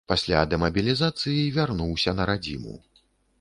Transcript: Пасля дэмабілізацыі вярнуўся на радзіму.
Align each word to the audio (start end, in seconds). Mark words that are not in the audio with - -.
Пасля 0.11 0.37
дэмабілізацыі 0.53 1.43
вярнуўся 1.59 2.15
на 2.21 2.29
радзіму. 2.31 2.75